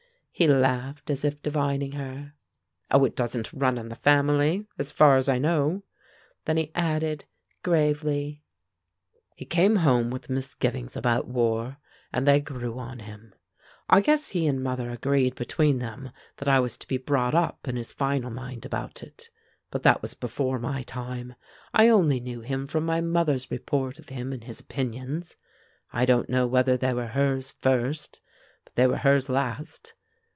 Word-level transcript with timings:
He 0.33 0.47
laughed 0.47 1.11
as 1.11 1.23
if 1.23 1.39
divining 1.43 1.91
her: 1.91 2.33
"Oh, 2.89 3.05
it 3.05 3.15
doesn't 3.15 3.53
run 3.53 3.77
in 3.77 3.89
the 3.89 3.95
family, 3.95 4.65
as 4.79 4.91
far 4.91 5.17
as 5.17 5.29
I 5.29 5.37
know!" 5.37 5.83
Then 6.45 6.57
he 6.57 6.71
added, 6.73 7.25
gravely, 7.61 8.41
"He 9.35 9.45
came 9.45 9.75
home 9.75 10.09
with 10.09 10.31
misgivings 10.31 10.97
about 10.97 11.27
war, 11.27 11.77
and 12.11 12.27
they 12.27 12.39
grew 12.39 12.79
on 12.79 12.99
him. 12.99 13.35
I 13.87 14.01
guess 14.01 14.29
he 14.31 14.47
and 14.47 14.63
mother 14.63 14.89
agreed 14.89 15.35
between 15.35 15.77
them 15.77 16.09
that 16.37 16.47
I 16.47 16.59
was 16.59 16.75
to 16.77 16.87
be 16.87 16.97
brought 16.97 17.35
up 17.35 17.67
in 17.67 17.75
his 17.75 17.93
final 17.93 18.31
mind 18.31 18.65
about 18.65 19.03
it; 19.03 19.29
but 19.69 19.83
that 19.83 20.01
was 20.01 20.15
before 20.15 20.57
my 20.57 20.81
time. 20.81 21.35
I 21.71 21.87
only 21.87 22.19
knew 22.19 22.41
him 22.41 22.65
from 22.65 22.83
my 22.83 22.99
mother's 22.99 23.51
report 23.51 23.99
of 23.99 24.09
him 24.09 24.33
and 24.33 24.43
his 24.45 24.59
opinions; 24.59 25.35
I 25.93 26.03
don't 26.05 26.29
know 26.29 26.47
whether 26.47 26.77
they 26.77 26.95
were 26.95 27.07
hers 27.07 27.51
first; 27.51 28.21
but 28.63 28.73
they 28.73 28.87
were 28.87 28.97
hers 28.97 29.29
last. 29.29 29.93